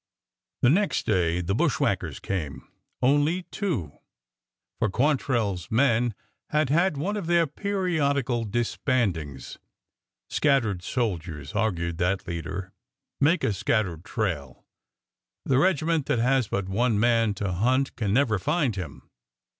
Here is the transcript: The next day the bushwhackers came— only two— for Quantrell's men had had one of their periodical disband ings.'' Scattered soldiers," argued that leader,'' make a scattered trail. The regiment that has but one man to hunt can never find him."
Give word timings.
The 0.63 0.71
next 0.71 1.05
day 1.05 1.41
the 1.41 1.53
bushwhackers 1.53 2.19
came— 2.19 2.67
only 3.03 3.43
two— 3.51 3.99
for 4.79 4.89
Quantrell's 4.89 5.69
men 5.69 6.15
had 6.49 6.71
had 6.71 6.97
one 6.97 7.15
of 7.15 7.27
their 7.27 7.45
periodical 7.45 8.43
disband 8.45 9.15
ings.'' 9.15 9.59
Scattered 10.27 10.81
soldiers," 10.81 11.53
argued 11.53 11.99
that 11.99 12.25
leader,'' 12.27 12.73
make 13.21 13.43
a 13.43 13.53
scattered 13.53 14.03
trail. 14.03 14.65
The 15.45 15.59
regiment 15.59 16.07
that 16.07 16.17
has 16.17 16.47
but 16.47 16.67
one 16.67 16.99
man 16.99 17.35
to 17.35 17.51
hunt 17.51 17.95
can 17.95 18.11
never 18.11 18.39
find 18.39 18.75
him." 18.75 19.07